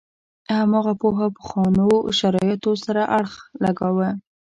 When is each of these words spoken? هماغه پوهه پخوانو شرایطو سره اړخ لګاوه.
هماغه 0.61 0.93
پوهه 1.01 1.27
پخوانو 1.37 1.87
شرایطو 2.19 2.71
سره 2.85 3.01
اړخ 3.17 3.33
لګاوه. 3.63 4.09